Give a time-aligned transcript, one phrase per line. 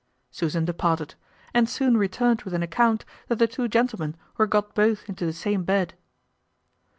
[0.31, 1.13] Susan departed,
[1.53, 5.31] and soon returned with an account that the two gentlemen were got both into the
[5.31, 5.93] same bed.